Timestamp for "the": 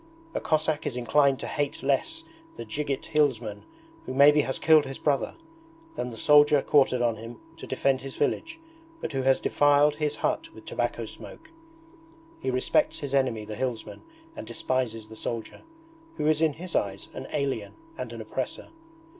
2.57-2.65, 6.09-6.17, 13.45-13.53, 15.07-15.15